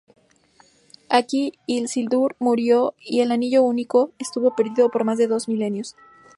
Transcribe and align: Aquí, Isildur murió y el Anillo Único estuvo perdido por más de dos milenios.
Aquí, 1.09 1.53
Isildur 1.67 2.35
murió 2.39 2.95
y 2.99 3.19
el 3.19 3.31
Anillo 3.31 3.61
Único 3.61 4.09
estuvo 4.17 4.55
perdido 4.55 4.89
por 4.89 5.03
más 5.03 5.19
de 5.19 5.27
dos 5.27 5.47
milenios. 5.47 5.95